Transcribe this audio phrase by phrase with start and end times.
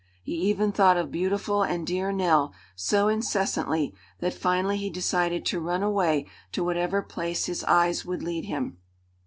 [0.23, 5.59] He even thought of beautiful and dear Nell so incessantly that finally he decided to
[5.61, 8.79] run away to whatever place his eyes would lead him.